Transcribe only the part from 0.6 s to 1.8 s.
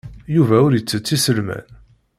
ur ittett iselman.